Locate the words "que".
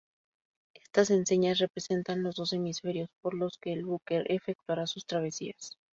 3.59-3.71